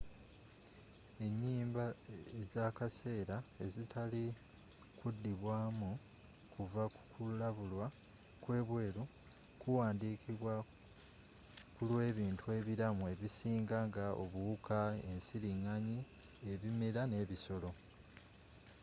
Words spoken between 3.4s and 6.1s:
ezitali kudibwamu